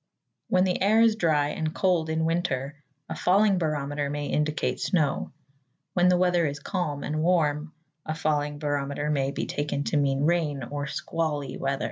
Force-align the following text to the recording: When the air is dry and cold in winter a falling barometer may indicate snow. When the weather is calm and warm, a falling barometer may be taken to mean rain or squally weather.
When 0.47 0.63
the 0.63 0.81
air 0.81 0.99
is 1.01 1.15
dry 1.15 1.49
and 1.49 1.75
cold 1.75 2.09
in 2.09 2.25
winter 2.25 2.81
a 3.07 3.13
falling 3.15 3.59
barometer 3.59 4.09
may 4.09 4.25
indicate 4.25 4.79
snow. 4.79 5.31
When 5.93 6.07
the 6.09 6.17
weather 6.17 6.47
is 6.47 6.57
calm 6.59 7.03
and 7.03 7.21
warm, 7.21 7.73
a 8.03 8.15
falling 8.15 8.57
barometer 8.57 9.11
may 9.11 9.29
be 9.29 9.45
taken 9.45 9.83
to 9.85 9.97
mean 9.97 10.23
rain 10.23 10.63
or 10.63 10.87
squally 10.87 11.55
weather. 11.55 11.79